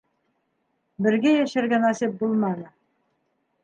Бергә 1.07 1.35
йәшәргә 1.43 1.81
насип 1.87 2.19
булманы. 2.25 2.71